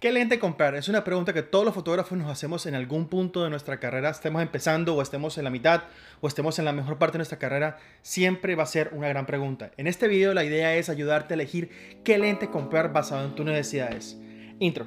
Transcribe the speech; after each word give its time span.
¿Qué 0.00 0.12
lente 0.12 0.38
comprar? 0.38 0.76
Es 0.76 0.88
una 0.88 1.02
pregunta 1.02 1.32
que 1.32 1.42
todos 1.42 1.64
los 1.64 1.74
fotógrafos 1.74 2.16
nos 2.16 2.30
hacemos 2.30 2.66
en 2.66 2.76
algún 2.76 3.08
punto 3.08 3.42
de 3.42 3.50
nuestra 3.50 3.80
carrera, 3.80 4.10
estemos 4.10 4.40
empezando 4.42 4.94
o 4.94 5.02
estemos 5.02 5.36
en 5.38 5.44
la 5.44 5.50
mitad 5.50 5.82
o 6.20 6.28
estemos 6.28 6.56
en 6.60 6.66
la 6.66 6.72
mejor 6.72 6.98
parte 6.98 7.14
de 7.14 7.18
nuestra 7.18 7.40
carrera, 7.40 7.78
siempre 8.02 8.54
va 8.54 8.62
a 8.62 8.66
ser 8.66 8.90
una 8.92 9.08
gran 9.08 9.26
pregunta. 9.26 9.72
En 9.76 9.88
este 9.88 10.06
video 10.06 10.34
la 10.34 10.44
idea 10.44 10.76
es 10.76 10.88
ayudarte 10.88 11.34
a 11.34 11.36
elegir 11.36 11.70
qué 12.04 12.16
lente 12.16 12.48
comprar 12.48 12.92
basado 12.92 13.24
en 13.24 13.34
tus 13.34 13.44
necesidades. 13.44 14.16
Intro. 14.60 14.86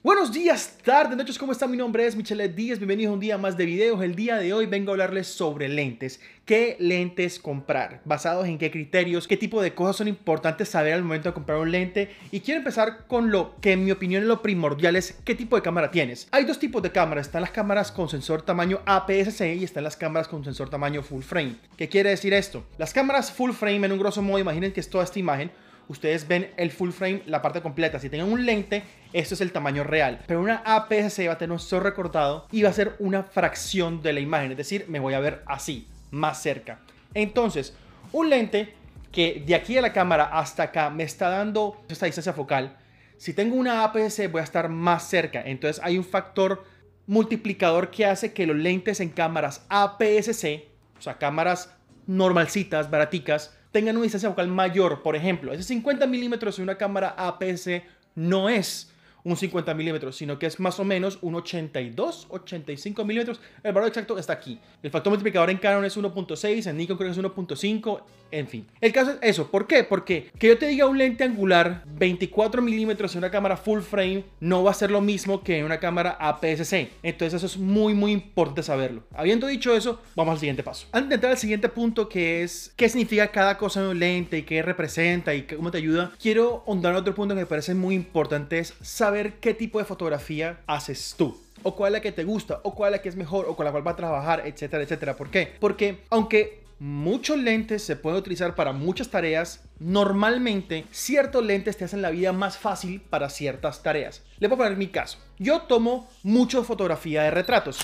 Buenos 0.00 0.32
días, 0.32 0.78
tardes, 0.84 1.16
noches, 1.16 1.36
¿cómo 1.36 1.50
están? 1.50 1.72
Mi 1.72 1.76
nombre 1.76 2.06
es 2.06 2.14
Michelet 2.14 2.54
Díaz, 2.54 2.78
bienvenidos 2.78 3.10
a 3.10 3.14
un 3.14 3.20
día 3.20 3.36
más 3.36 3.56
de 3.56 3.66
videos. 3.66 4.00
El 4.00 4.14
día 4.14 4.36
de 4.36 4.52
hoy 4.52 4.66
vengo 4.66 4.92
a 4.92 4.94
hablarles 4.94 5.26
sobre 5.26 5.68
lentes. 5.68 6.20
¿Qué 6.44 6.76
lentes 6.78 7.40
comprar? 7.40 8.00
¿Basados 8.04 8.46
en 8.46 8.58
qué 8.58 8.70
criterios? 8.70 9.26
¿Qué 9.26 9.36
tipo 9.36 9.60
de 9.60 9.74
cosas 9.74 9.96
son 9.96 10.06
importantes 10.06 10.68
saber 10.68 10.92
al 10.92 11.02
momento 11.02 11.28
de 11.28 11.34
comprar 11.34 11.58
un 11.58 11.72
lente? 11.72 12.14
Y 12.30 12.40
quiero 12.40 12.58
empezar 12.58 13.08
con 13.08 13.32
lo 13.32 13.56
que 13.60 13.72
en 13.72 13.84
mi 13.84 13.90
opinión 13.90 14.22
es 14.22 14.28
lo 14.28 14.40
primordial 14.40 14.94
es 14.94 15.18
qué 15.24 15.34
tipo 15.34 15.56
de 15.56 15.62
cámara 15.62 15.90
tienes. 15.90 16.28
Hay 16.30 16.44
dos 16.44 16.60
tipos 16.60 16.80
de 16.80 16.92
cámaras, 16.92 17.26
están 17.26 17.42
las 17.42 17.50
cámaras 17.50 17.90
con 17.90 18.08
sensor 18.08 18.42
tamaño 18.42 18.80
APS-C 18.86 19.56
y 19.56 19.64
están 19.64 19.82
las 19.82 19.96
cámaras 19.96 20.28
con 20.28 20.44
sensor 20.44 20.70
tamaño 20.70 21.02
full 21.02 21.22
frame. 21.22 21.56
¿Qué 21.76 21.88
quiere 21.88 22.10
decir 22.10 22.32
esto? 22.34 22.64
Las 22.78 22.92
cámaras 22.92 23.32
full 23.32 23.50
frame 23.50 23.86
en 23.86 23.92
un 23.92 23.98
grosso 23.98 24.22
modo, 24.22 24.38
imaginen 24.38 24.72
que 24.72 24.78
es 24.78 24.88
toda 24.88 25.02
esta 25.02 25.18
imagen, 25.18 25.50
ustedes 25.88 26.28
ven 26.28 26.52
el 26.56 26.70
full 26.70 26.90
frame, 26.90 27.22
la 27.26 27.42
parte 27.42 27.60
completa. 27.60 27.98
Si 27.98 28.08
tienen 28.08 28.30
un 28.30 28.46
lente, 28.46 28.84
esto 29.12 29.34
es 29.34 29.40
el 29.40 29.52
tamaño 29.52 29.84
real. 29.84 30.20
Pero 30.26 30.40
una 30.40 30.62
APS-C 30.64 31.26
va 31.26 31.34
a 31.34 31.38
tener 31.38 31.56
un 31.58 31.80
recortado 31.82 32.46
y 32.52 32.62
va 32.62 32.70
a 32.70 32.74
ser 32.74 32.94
una 32.98 33.24
fracción 33.24 34.02
de 34.02 34.12
la 34.12 34.20
imagen. 34.20 34.52
Es 34.52 34.56
decir, 34.58 34.86
me 34.88 35.00
voy 35.00 35.14
a 35.14 35.20
ver 35.20 35.42
así, 35.46 35.88
más 36.10 36.40
cerca. 36.42 36.80
Entonces, 37.14 37.74
un 38.12 38.30
lente 38.30 38.74
que 39.12 39.42
de 39.46 39.54
aquí 39.54 39.76
a 39.76 39.82
la 39.82 39.92
cámara 39.92 40.24
hasta 40.24 40.64
acá 40.64 40.90
me 40.90 41.02
está 41.02 41.28
dando 41.30 41.82
esta 41.88 42.06
distancia 42.06 42.32
focal. 42.32 42.76
Si 43.16 43.32
tengo 43.32 43.56
una 43.56 43.84
APS-C 43.84 44.28
voy 44.28 44.40
a 44.40 44.44
estar 44.44 44.68
más 44.68 45.08
cerca. 45.08 45.42
Entonces 45.42 45.82
hay 45.82 45.98
un 45.98 46.04
factor 46.04 46.64
multiplicador 47.06 47.90
que 47.90 48.04
hace 48.06 48.32
que 48.32 48.46
los 48.46 48.56
lentes 48.56 49.00
en 49.00 49.08
cámaras 49.08 49.64
APS-C, 49.70 50.68
o 50.98 51.02
sea, 51.02 51.16
cámaras 51.18 51.74
normalcitas, 52.06 52.90
baraticas, 52.90 53.57
tengan 53.72 53.96
una 53.96 54.04
distancia 54.04 54.30
focal 54.30 54.48
mayor. 54.48 55.02
Por 55.02 55.16
ejemplo, 55.16 55.52
ese 55.52 55.62
50 55.62 56.06
milímetros 56.06 56.58
en 56.58 56.64
una 56.64 56.76
cámara 56.76 57.14
APS 57.16 57.68
no 58.14 58.48
es 58.48 58.90
un 59.24 59.36
50 59.36 59.74
milímetros, 59.74 60.16
sino 60.16 60.38
que 60.38 60.46
es 60.46 60.60
más 60.60 60.78
o 60.80 60.84
menos 60.84 61.18
un 61.22 61.34
82, 61.34 62.26
85 62.30 63.04
milímetros. 63.04 63.40
El 63.62 63.72
valor 63.72 63.88
exacto 63.88 64.18
está 64.18 64.32
aquí. 64.32 64.58
El 64.82 64.90
factor 64.90 65.10
multiplicador 65.10 65.50
en 65.50 65.58
Canon 65.58 65.84
es 65.84 65.96
1.6, 65.96 66.66
en 66.68 66.76
Nikon 66.76 66.96
creo 66.96 67.12
que 67.12 67.20
es 67.20 67.24
1.5, 67.24 68.02
en 68.30 68.48
fin. 68.48 68.66
El 68.80 68.92
caso 68.92 69.12
es 69.12 69.18
eso. 69.22 69.50
¿Por 69.50 69.66
qué? 69.66 69.84
Porque 69.84 70.30
que 70.38 70.48
yo 70.48 70.58
te 70.58 70.66
diga 70.66 70.86
un 70.86 70.98
lente 70.98 71.24
angular 71.24 71.82
24 71.86 72.62
milímetros 72.62 73.14
en 73.14 73.18
una 73.18 73.30
cámara 73.30 73.56
full 73.56 73.80
frame 73.80 74.24
no 74.40 74.62
va 74.62 74.70
a 74.70 74.74
ser 74.74 74.90
lo 74.90 75.00
mismo 75.00 75.42
que 75.42 75.58
en 75.58 75.64
una 75.64 75.80
cámara 75.80 76.16
APS-C. 76.20 76.90
Entonces 77.02 77.34
eso 77.34 77.46
es 77.46 77.56
muy, 77.56 77.94
muy 77.94 78.12
importante 78.12 78.62
saberlo. 78.62 79.02
Habiendo 79.14 79.46
dicho 79.46 79.74
eso, 79.74 80.00
vamos 80.14 80.32
al 80.32 80.40
siguiente 80.40 80.62
paso. 80.62 80.86
Antes 80.92 81.08
de 81.10 81.14
entrar 81.16 81.32
al 81.32 81.38
siguiente 81.38 81.68
punto 81.68 82.08
que 82.08 82.42
es 82.42 82.72
qué 82.76 82.88
significa 82.88 83.28
cada 83.28 83.58
cosa 83.58 83.80
en 83.80 83.86
un 83.86 83.98
lente 83.98 84.38
y 84.38 84.42
qué 84.42 84.62
representa 84.62 85.34
y 85.34 85.42
cómo 85.42 85.70
te 85.70 85.78
ayuda, 85.78 86.12
quiero 86.20 86.62
ahondar 86.66 86.92
en 86.92 86.98
otro 86.98 87.14
punto 87.14 87.34
que 87.34 87.40
me 87.40 87.46
parece 87.46 87.74
muy 87.74 87.94
importante 87.94 88.58
es 88.58 88.74
saber 88.80 89.07
qué 89.40 89.54
tipo 89.54 89.78
de 89.78 89.84
fotografía 89.84 90.60
haces 90.66 91.14
tú 91.16 91.36
o 91.62 91.74
cuál 91.74 91.92
es 91.92 91.98
la 91.98 92.02
que 92.02 92.12
te 92.12 92.24
gusta, 92.24 92.60
o 92.62 92.74
cuál 92.74 92.92
es 92.92 92.98
la 92.98 93.02
que 93.02 93.08
es 93.08 93.16
mejor, 93.16 93.46
o 93.48 93.56
con 93.56 93.64
la 93.64 93.70
cual 93.70 93.86
va 93.86 93.92
a 93.92 93.96
trabajar, 93.96 94.42
etcétera, 94.46 94.82
etcétera. 94.82 95.16
¿Por 95.16 95.30
qué? 95.30 95.54
Porque 95.58 96.04
aunque 96.10 96.62
muchos 96.78 97.38
lentes 97.38 97.82
se 97.82 97.96
pueden 97.96 98.18
utilizar 98.18 98.54
para 98.54 98.72
muchas 98.72 99.08
tareas, 99.08 99.64
normalmente 99.78 100.86
ciertos 100.90 101.44
lentes 101.44 101.76
te 101.76 101.84
hacen 101.84 102.02
la 102.02 102.10
vida 102.10 102.32
más 102.32 102.56
fácil 102.56 103.00
para 103.00 103.28
ciertas 103.28 103.82
tareas. 103.82 104.22
Le 104.38 104.48
voy 104.48 104.54
a 104.54 104.58
poner 104.58 104.76
mi 104.76 104.88
caso. 104.88 105.18
Yo 105.38 105.62
tomo 105.62 106.08
mucho 106.22 106.62
fotografía 106.64 107.22
de 107.24 107.30
retratos. 107.30 107.78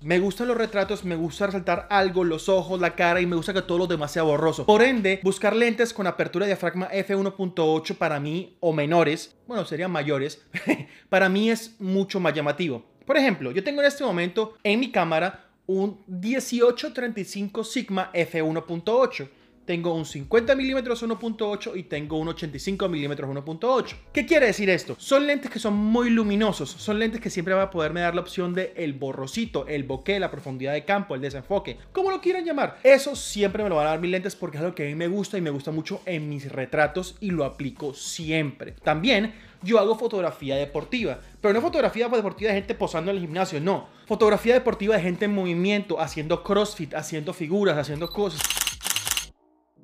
Me 0.00 0.20
gustan 0.20 0.46
los 0.46 0.56
retratos, 0.56 1.04
me 1.04 1.16
gusta 1.16 1.46
resaltar 1.46 1.88
algo, 1.90 2.22
los 2.22 2.48
ojos, 2.48 2.80
la 2.80 2.94
cara 2.94 3.20
y 3.20 3.26
me 3.26 3.34
gusta 3.34 3.52
que 3.52 3.62
todo 3.62 3.78
lo 3.78 3.86
demás 3.88 4.12
sea 4.12 4.22
borroso. 4.22 4.64
Por 4.64 4.82
ende, 4.82 5.18
buscar 5.24 5.56
lentes 5.56 5.92
con 5.92 6.06
apertura 6.06 6.46
de 6.46 6.50
diafragma 6.50 6.88
f1.8 6.92 7.96
para 7.96 8.20
mí 8.20 8.56
o 8.60 8.72
menores, 8.72 9.36
bueno, 9.48 9.64
serían 9.64 9.90
mayores, 9.90 10.40
para 11.08 11.28
mí 11.28 11.50
es 11.50 11.74
mucho 11.80 12.20
más 12.20 12.32
llamativo. 12.32 12.84
Por 13.04 13.16
ejemplo, 13.16 13.50
yo 13.50 13.64
tengo 13.64 13.80
en 13.80 13.88
este 13.88 14.04
momento 14.04 14.54
en 14.62 14.78
mi 14.78 14.92
cámara 14.92 15.46
un 15.66 16.00
1835 16.06 17.64
Sigma 17.64 18.12
f1.8 18.12 19.28
tengo 19.68 19.92
un 19.92 20.06
50 20.06 20.54
milímetros 20.54 21.02
1.8 21.02 21.76
y 21.76 21.82
tengo 21.82 22.16
un 22.16 22.28
85 22.28 22.88
milímetros 22.88 23.28
1.8. 23.28 23.96
¿Qué 24.14 24.24
quiere 24.24 24.46
decir 24.46 24.70
esto? 24.70 24.96
Son 24.98 25.26
lentes 25.26 25.50
que 25.50 25.58
son 25.58 25.74
muy 25.74 26.08
luminosos, 26.08 26.70
son 26.70 26.98
lentes 26.98 27.20
que 27.20 27.28
siempre 27.28 27.52
va 27.52 27.64
a 27.64 27.70
poderme 27.70 28.00
dar 28.00 28.14
la 28.14 28.22
opción 28.22 28.54
de 28.54 28.72
el 28.78 28.94
borrosito, 28.94 29.66
el 29.66 29.84
bokeh, 29.84 30.18
la 30.20 30.30
profundidad 30.30 30.72
de 30.72 30.86
campo, 30.86 31.14
el 31.14 31.20
desenfoque, 31.20 31.76
como 31.92 32.10
lo 32.10 32.22
quieran 32.22 32.46
llamar. 32.46 32.78
Eso 32.82 33.14
siempre 33.14 33.62
me 33.62 33.68
lo 33.68 33.76
van 33.76 33.88
a 33.88 33.90
dar 33.90 34.00
mis 34.00 34.10
lentes 34.10 34.36
porque 34.36 34.56
es 34.56 34.62
algo 34.62 34.74
que 34.74 34.84
a 34.84 34.86
mí 34.86 34.94
me 34.94 35.06
gusta 35.06 35.36
y 35.36 35.42
me 35.42 35.50
gusta 35.50 35.70
mucho 35.70 36.00
en 36.06 36.30
mis 36.30 36.50
retratos 36.50 37.16
y 37.20 37.30
lo 37.30 37.44
aplico 37.44 37.92
siempre. 37.92 38.72
También 38.82 39.34
yo 39.62 39.78
hago 39.78 39.98
fotografía 39.98 40.56
deportiva, 40.56 41.18
pero 41.42 41.52
no 41.52 41.60
fotografía 41.60 42.08
deportiva 42.08 42.52
de 42.52 42.56
gente 42.56 42.74
posando 42.74 43.10
en 43.10 43.18
el 43.18 43.22
gimnasio, 43.22 43.60
no. 43.60 43.86
Fotografía 44.06 44.54
deportiva 44.54 44.96
de 44.96 45.02
gente 45.02 45.26
en 45.26 45.34
movimiento, 45.34 46.00
haciendo 46.00 46.42
crossfit, 46.42 46.94
haciendo 46.94 47.34
figuras, 47.34 47.76
haciendo 47.76 48.08
cosas. 48.08 48.40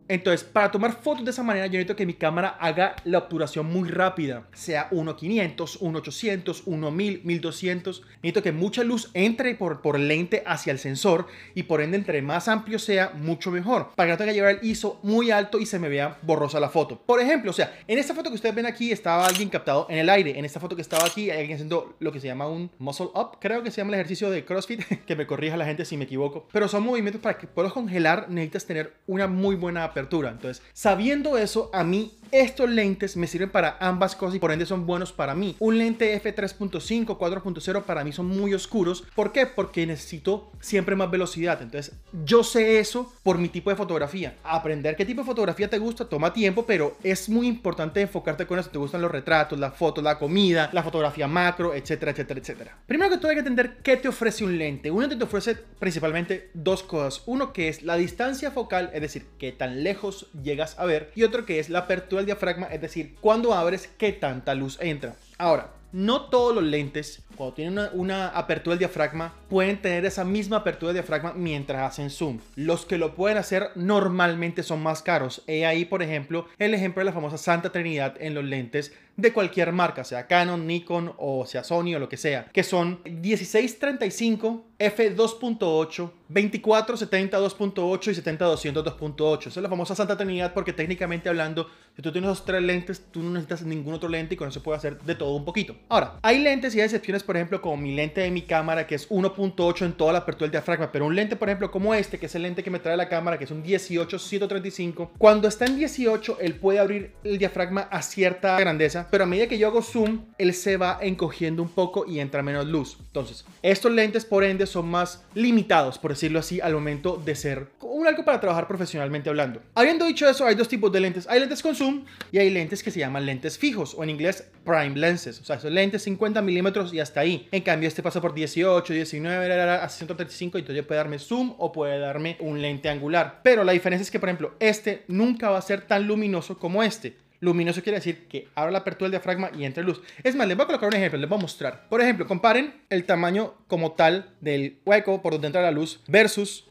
Entonces, 0.06 0.44
para 0.44 0.70
tomar 0.70 1.00
fotos 1.02 1.24
de 1.24 1.30
esa 1.30 1.42
manera, 1.42 1.66
yo 1.66 1.72
necesito 1.72 1.96
que 1.96 2.04
mi 2.04 2.14
cámara 2.14 2.56
haga 2.60 2.96
la 3.04 3.18
obturación 3.18 3.66
muy 3.66 3.88
rápida, 3.88 4.46
sea 4.52 4.90
1.500, 4.90 5.80
1.800, 5.80 6.64
1.1000, 6.64 7.22
1.200. 7.22 8.02
Necesito 8.16 8.42
que 8.42 8.52
mucha 8.52 8.84
luz 8.84 9.10
entre 9.14 9.54
por, 9.54 9.80
por 9.80 9.98
lente 9.98 10.42
hacia 10.46 10.72
el 10.72 10.78
sensor 10.78 11.26
y 11.54 11.64
por 11.64 11.80
ende, 11.80 11.96
entre 11.96 12.20
más 12.20 12.48
amplio 12.48 12.78
sea, 12.78 13.12
mucho 13.14 13.50
mejor. 13.50 13.92
Para 13.94 14.06
que 14.06 14.12
no 14.12 14.18
tenga 14.18 14.32
que 14.32 14.36
llevar 14.36 14.58
el 14.60 14.68
ISO 14.68 15.00
muy 15.02 15.30
alto 15.30 15.58
y 15.58 15.66
se 15.66 15.78
me 15.78 15.88
vea 15.88 16.18
borrosa 16.22 16.60
la 16.60 16.68
foto. 16.68 17.00
Por 17.00 17.20
ejemplo, 17.20 17.50
o 17.50 17.54
sea, 17.54 17.74
en 17.88 17.98
esta 17.98 18.14
foto 18.14 18.28
que 18.28 18.36
ustedes 18.36 18.54
ven 18.54 18.66
aquí 18.66 18.92
estaba 18.92 19.26
alguien 19.26 19.48
captado 19.48 19.86
en 19.88 19.98
el 19.98 20.10
aire. 20.10 20.38
En 20.38 20.44
esta 20.44 20.60
foto 20.60 20.76
que 20.76 20.82
estaba 20.82 21.06
aquí, 21.06 21.30
hay 21.30 21.38
alguien 21.38 21.54
haciendo 21.54 21.96
lo 21.98 22.12
que 22.12 22.20
se 22.20 22.26
llama 22.26 22.46
un 22.46 22.70
muscle 22.78 23.08
up. 23.14 23.38
Creo 23.40 23.62
que 23.62 23.70
se 23.70 23.78
llama 23.78 23.90
el 23.90 23.94
ejercicio 23.94 24.30
de 24.30 24.44
CrossFit, 24.44 24.82
que 25.06 25.16
me 25.16 25.26
corrija 25.26 25.56
la 25.56 25.64
gente 25.64 25.86
si 25.86 25.96
me 25.96 26.04
equivoco. 26.04 26.46
Pero 26.52 26.68
son 26.68 26.82
movimientos 26.82 27.22
para 27.22 27.38
que 27.38 27.46
puedas 27.46 27.72
congelar, 27.72 28.28
necesitas 28.28 28.66
tener 28.66 28.94
una 29.06 29.26
muy 29.26 29.56
buena 29.56 29.93
apertura. 29.94 30.30
Entonces, 30.30 30.62
sabiendo 30.72 31.38
eso, 31.38 31.70
a 31.72 31.84
mí 31.84 32.12
estos 32.40 32.68
lentes 32.68 33.16
me 33.16 33.28
sirven 33.28 33.50
para 33.50 33.76
ambas 33.80 34.16
cosas 34.16 34.34
y 34.34 34.38
por 34.40 34.50
ende 34.50 34.66
son 34.66 34.86
buenos 34.86 35.12
para 35.12 35.36
mí. 35.36 35.54
Un 35.60 35.78
lente 35.78 36.20
f3.5, 36.20 37.16
4.0 37.16 37.82
para 37.84 38.02
mí 38.02 38.12
son 38.12 38.26
muy 38.26 38.54
oscuros. 38.54 39.04
¿Por 39.14 39.30
qué? 39.30 39.46
Porque 39.46 39.86
necesito 39.86 40.50
siempre 40.60 40.96
más 40.96 41.10
velocidad. 41.10 41.62
Entonces, 41.62 41.94
yo 42.24 42.42
sé 42.42 42.80
eso 42.80 43.12
por 43.22 43.38
mi 43.38 43.48
tipo 43.48 43.70
de 43.70 43.76
fotografía. 43.76 44.36
Aprender 44.42 44.96
qué 44.96 45.04
tipo 45.04 45.20
de 45.20 45.26
fotografía 45.26 45.70
te 45.70 45.78
gusta 45.78 46.06
toma 46.06 46.32
tiempo, 46.32 46.66
pero 46.66 46.96
es 47.04 47.28
muy 47.28 47.46
importante 47.46 48.00
enfocarte 48.00 48.46
con 48.46 48.58
eso. 48.58 48.70
Te 48.70 48.78
gustan 48.78 49.00
los 49.00 49.12
retratos, 49.12 49.58
las 49.58 49.76
fotos, 49.76 50.02
la 50.02 50.18
comida, 50.18 50.70
la 50.72 50.82
fotografía 50.82 51.28
macro, 51.28 51.72
etcétera, 51.72 52.10
etcétera, 52.10 52.40
etcétera. 52.40 52.78
Primero 52.86 53.10
que 53.10 53.18
todo 53.18 53.28
hay 53.28 53.36
que 53.36 53.40
entender 53.40 53.76
qué 53.82 53.96
te 53.96 54.08
ofrece 54.08 54.42
un 54.42 54.58
lente. 54.58 54.90
Un 54.90 55.02
lente 55.02 55.16
te 55.16 55.24
ofrece 55.24 55.54
principalmente 55.78 56.50
dos 56.52 56.82
cosas. 56.82 57.22
Uno 57.26 57.52
que 57.52 57.68
es 57.68 57.82
la 57.82 57.96
distancia 57.96 58.50
focal, 58.50 58.90
es 58.92 59.00
decir, 59.00 59.26
qué 59.38 59.52
tan 59.52 59.84
lejos 59.84 60.26
llegas 60.42 60.76
a 60.80 60.84
ver. 60.84 61.12
Y 61.14 61.22
otro 61.22 61.46
que 61.46 61.60
es 61.60 61.68
la 61.68 61.80
apertura 61.80 62.23
diafragma, 62.26 62.66
es 62.66 62.80
decir, 62.80 63.16
cuando 63.20 63.54
abres, 63.54 63.88
qué 63.98 64.12
tanta 64.12 64.54
luz 64.54 64.78
entra. 64.80 65.14
Ahora, 65.38 65.70
no 65.94 66.22
todos 66.22 66.52
los 66.52 66.64
lentes, 66.64 67.22
cuando 67.36 67.54
tienen 67.54 67.88
una, 67.92 68.28
apertura 68.30 68.72
del 68.74 68.80
diafragma, 68.80 69.32
pueden 69.48 69.80
tener 69.80 70.04
esa 70.04 70.24
misma 70.24 70.56
apertura 70.56 70.92
del 70.92 71.02
diafragma 71.02 71.34
mientras 71.34 71.88
hacen 71.88 72.10
zoom. 72.10 72.40
Los 72.56 72.84
que 72.84 72.98
lo 72.98 73.14
pueden 73.14 73.38
hacer 73.38 73.70
normalmente 73.76 74.64
son 74.64 74.82
más 74.82 75.02
caros. 75.02 75.42
He 75.46 75.64
ahí, 75.64 75.84
por 75.84 76.02
ejemplo, 76.02 76.48
el 76.58 76.74
ejemplo 76.74 77.00
de 77.00 77.04
la 77.04 77.12
famosa 77.12 77.38
Santa 77.38 77.70
Trinidad 77.70 78.16
en 78.18 78.34
los 78.34 78.44
lentes 78.44 78.92
de 79.16 79.32
cualquier 79.32 79.72
marca, 79.72 80.04
sea 80.04 80.26
Canon, 80.26 80.66
Nikon 80.66 81.14
o 81.18 81.46
sea 81.46 81.64
Sony 81.64 81.94
o 81.94 81.98
lo 81.98 82.08
que 82.08 82.16
sea, 82.16 82.46
que 82.52 82.62
son 82.62 83.00
1635 83.04 84.64
f2.8, 84.78 86.10
2470 86.28 87.38
2.8 87.38 88.10
y 88.10 88.14
70 88.14 88.44
200 88.44 88.84
2.8. 88.84 89.38
Esa 89.38 89.48
es 89.48 89.56
la 89.62 89.68
famosa 89.68 89.94
Santa 89.94 90.16
Trinidad 90.16 90.52
porque 90.52 90.72
técnicamente 90.72 91.28
hablando, 91.28 91.68
si 91.94 92.02
tú 92.02 92.10
tienes 92.10 92.30
esos 92.30 92.44
tres 92.44 92.62
lentes, 92.62 93.04
tú 93.10 93.22
no 93.22 93.30
necesitas 93.30 93.62
ningún 93.62 93.94
otro 93.94 94.08
lente 94.08 94.34
y 94.34 94.36
con 94.36 94.48
eso 94.48 94.62
puedes 94.62 94.78
hacer 94.78 95.00
de 95.00 95.14
todo 95.14 95.34
un 95.36 95.44
poquito. 95.44 95.76
Ahora, 95.88 96.18
hay 96.22 96.40
lentes 96.40 96.74
y 96.74 96.80
hay 96.80 96.86
excepciones, 96.86 97.22
por 97.22 97.36
ejemplo, 97.36 97.60
como 97.60 97.76
mi 97.76 97.94
lente 97.94 98.20
de 98.20 98.30
mi 98.30 98.42
cámara 98.42 98.86
que 98.86 98.96
es 98.96 99.08
1.8 99.08 99.84
en 99.84 99.92
toda 99.92 100.12
la 100.12 100.20
apertura 100.20 100.46
del 100.46 100.52
diafragma, 100.52 100.90
pero 100.90 101.06
un 101.06 101.14
lente, 101.14 101.36
por 101.36 101.48
ejemplo, 101.48 101.70
como 101.70 101.94
este, 101.94 102.18
que 102.18 102.26
es 102.26 102.34
el 102.34 102.42
lente 102.42 102.62
que 102.62 102.70
me 102.70 102.80
trae 102.80 102.96
la 102.96 103.08
cámara, 103.08 103.38
que 103.38 103.44
es 103.44 103.50
un 103.50 103.62
18 103.62 104.18
135, 104.18 105.12
cuando 105.18 105.48
está 105.48 105.66
en 105.66 105.76
18, 105.76 106.38
él 106.40 106.56
puede 106.56 106.78
abrir 106.78 107.12
el 107.22 107.38
diafragma 107.38 107.82
a 107.82 108.02
cierta 108.02 108.58
grandeza, 108.58 109.03
pero 109.10 109.24
a 109.24 109.26
medida 109.26 109.48
que 109.48 109.58
yo 109.58 109.68
hago 109.68 109.82
zoom, 109.82 110.26
él 110.38 110.54
se 110.54 110.76
va 110.76 110.98
encogiendo 111.00 111.62
un 111.62 111.68
poco 111.68 112.04
y 112.06 112.20
entra 112.20 112.42
menos 112.42 112.66
luz. 112.66 112.96
Entonces, 113.00 113.44
estos 113.62 113.92
lentes 113.92 114.24
por 114.24 114.44
ende 114.44 114.66
son 114.66 114.88
más 114.88 115.24
limitados, 115.34 115.98
por 115.98 116.12
decirlo 116.12 116.38
así, 116.38 116.60
al 116.60 116.74
momento 116.74 117.20
de 117.24 117.34
ser 117.34 117.68
un 117.80 118.06
algo 118.06 118.24
para 118.24 118.40
trabajar 118.40 118.66
profesionalmente 118.66 119.30
hablando. 119.30 119.62
Habiendo 119.74 120.04
dicho 120.04 120.28
eso, 120.28 120.46
hay 120.46 120.54
dos 120.54 120.68
tipos 120.68 120.90
de 120.92 121.00
lentes. 121.00 121.28
Hay 121.28 121.40
lentes 121.40 121.62
con 121.62 121.74
zoom 121.74 122.04
y 122.32 122.38
hay 122.38 122.50
lentes 122.50 122.82
que 122.82 122.90
se 122.90 123.00
llaman 123.00 123.24
lentes 123.24 123.58
fijos 123.58 123.94
o 123.94 124.02
en 124.02 124.10
inglés 124.10 124.50
prime 124.64 124.96
lenses. 124.96 125.40
O 125.40 125.44
sea, 125.44 125.60
son 125.60 125.74
lentes 125.74 126.02
50 126.02 126.42
milímetros 126.42 126.92
y 126.92 127.00
hasta 127.00 127.20
ahí. 127.20 127.48
En 127.52 127.62
cambio, 127.62 127.88
este 127.88 128.02
pasa 128.02 128.20
por 128.20 128.34
18, 128.34 128.92
19, 128.92 129.62
a 129.62 129.88
135 129.88 130.58
y 130.58 130.60
entonces 130.60 130.84
puede 130.84 130.98
darme 130.98 131.18
zoom 131.18 131.54
o 131.58 131.72
puede 131.72 131.98
darme 131.98 132.36
un 132.40 132.60
lente 132.60 132.88
angular. 132.88 133.40
Pero 133.42 133.64
la 133.64 133.72
diferencia 133.72 134.02
es 134.02 134.10
que, 134.10 134.20
por 134.20 134.28
ejemplo, 134.28 134.54
este 134.58 135.04
nunca 135.08 135.50
va 135.50 135.58
a 135.58 135.62
ser 135.62 135.82
tan 135.82 136.06
luminoso 136.06 136.58
como 136.58 136.82
este. 136.82 137.23
Luminoso 137.40 137.82
quiere 137.82 137.98
decir 137.98 138.26
que 138.26 138.48
abra 138.54 138.70
la 138.70 138.78
apertura 138.78 139.06
del 139.06 139.18
diafragma 139.18 139.50
y 139.56 139.64
entre 139.64 139.84
luz. 139.84 140.00
Es 140.22 140.34
más, 140.34 140.48
les 140.48 140.56
voy 140.56 140.64
a 140.64 140.66
colocar 140.66 140.88
un 140.88 140.94
ejemplo, 140.94 141.18
les 141.18 141.28
voy 141.28 141.38
a 141.38 141.42
mostrar. 141.42 141.88
Por 141.88 142.00
ejemplo, 142.00 142.26
comparen 142.26 142.74
el 142.90 143.04
tamaño 143.04 143.54
como 143.66 143.92
tal 143.92 144.34
del 144.40 144.78
hueco 144.84 145.20
por 145.22 145.32
donde 145.32 145.48
entra 145.48 145.62
la 145.62 145.70
luz 145.70 146.02
versus 146.08 146.68